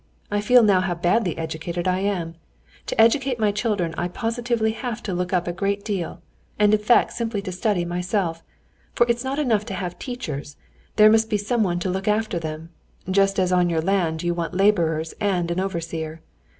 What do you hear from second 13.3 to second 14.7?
as on your land you want